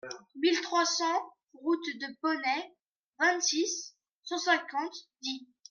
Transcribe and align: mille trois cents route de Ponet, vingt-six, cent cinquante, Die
mille 0.35 0.59
trois 0.61 0.83
cents 0.83 1.31
route 1.53 1.85
de 1.99 2.07
Ponet, 2.21 2.75
vingt-six, 3.19 3.95
cent 4.23 4.39
cinquante, 4.39 4.95
Die 5.21 5.47